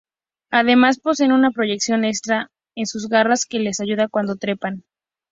Además, 0.49 0.97
poseen 0.97 1.31
una 1.31 1.51
proyección 1.51 2.05
extra 2.05 2.49
en 2.73 2.87
sus 2.87 3.07
garras 3.07 3.45
que 3.45 3.59
les 3.59 3.79
ayuda 3.81 4.07
cuando 4.07 4.35
trepan. 4.35 4.83